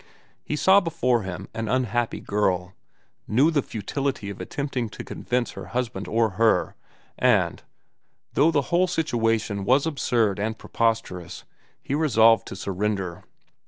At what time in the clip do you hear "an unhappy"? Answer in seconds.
1.53-2.19